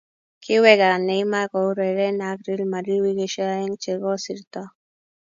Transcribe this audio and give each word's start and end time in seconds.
kiweeka 0.43 0.89
Neymar 1.07 1.45
koureren 1.53 2.17
ak 2.29 2.39
Real 2.45 2.63
Madrid 2.71 2.99
wikishe 3.03 3.41
oeng 3.53 3.75
che 3.81 3.91
kosirto. 4.03 4.61